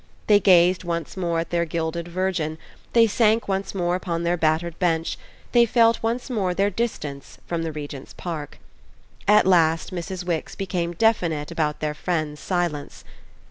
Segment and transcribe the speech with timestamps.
[0.25, 2.57] They gazed once more at their gilded Virgin;
[2.93, 5.15] they sank once more upon their battered bench;
[5.51, 8.57] they felt once more their distance from the Regent's Park.
[9.27, 10.25] At last Mrs.
[10.25, 13.03] Wix became definite about their friend's silence.